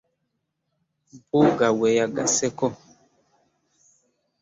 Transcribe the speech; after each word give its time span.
Mpuuga 1.15 1.67
bwe 1.77 1.87
yagasseeko. 1.99 2.67